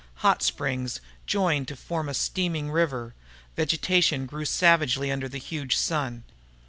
Hot 0.25 0.41
springs 0.41 0.99
joined 1.27 1.67
to 1.67 1.75
form 1.75 2.09
a 2.09 2.15
steaming 2.15 2.71
river. 2.71 3.13
Vegetation 3.55 4.25
grew 4.25 4.45
savagely 4.45 5.11
under 5.11 5.29
the 5.29 5.37
huge 5.37 5.77
sun. 5.77 6.23